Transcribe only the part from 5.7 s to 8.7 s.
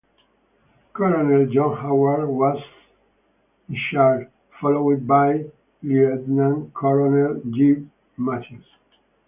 Lieut.Colonel G. Mathews.